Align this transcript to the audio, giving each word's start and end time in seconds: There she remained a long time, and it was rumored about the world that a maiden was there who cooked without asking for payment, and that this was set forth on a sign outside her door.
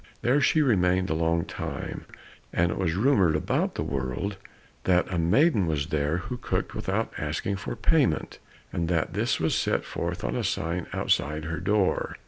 There 0.23 0.41
she 0.41 0.63
remained 0.63 1.11
a 1.11 1.13
long 1.13 1.45
time, 1.45 2.05
and 2.51 2.71
it 2.71 2.77
was 2.79 2.95
rumored 2.95 3.35
about 3.35 3.75
the 3.75 3.83
world 3.83 4.37
that 4.85 5.07
a 5.13 5.19
maiden 5.19 5.67
was 5.67 5.89
there 5.89 6.17
who 6.17 6.37
cooked 6.37 6.73
without 6.73 7.13
asking 7.19 7.57
for 7.57 7.75
payment, 7.75 8.39
and 8.73 8.87
that 8.89 9.13
this 9.13 9.39
was 9.39 9.53
set 9.53 9.85
forth 9.85 10.23
on 10.23 10.35
a 10.35 10.43
sign 10.43 10.87
outside 10.91 11.43
her 11.45 11.59
door. 11.59 12.15